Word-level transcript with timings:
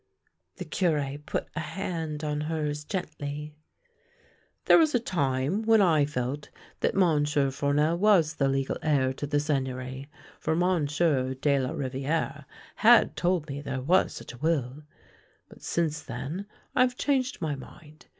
The 0.55 0.65
Cure 0.65 1.19
put 1.27 1.47
a 1.55 1.59
hand 1.59 2.23
on 2.23 2.41
hers 2.41 2.83
gently." 2.83 3.53
There 4.65 4.79
was 4.79 4.95
a 4.95 4.99
time 4.99 5.61
when 5.61 5.79
I 5.79 6.05
felt 6.07 6.49
that 6.79 6.95
Monsieur 6.95 7.51
Fournel 7.51 7.99
was 7.99 8.33
the 8.33 8.47
legal 8.47 8.79
heir 8.81 9.13
to 9.13 9.27
the 9.27 9.39
Seigneury, 9.39 10.09
for 10.39 10.55
Monsieur 10.55 11.35
de 11.35 11.59
la 11.59 11.73
Riviere 11.73 12.45
had 12.77 13.15
told 13.15 13.47
me 13.47 13.61
there 13.61 13.79
was 13.81 14.11
such 14.11 14.33
a 14.33 14.39
will; 14.39 14.81
but 15.47 15.61
since 15.61 16.01
then 16.01 16.47
I 16.75 16.81
have 16.81 16.97
changed 16.97 17.39
my 17.39 17.53
mind. 17.53 18.07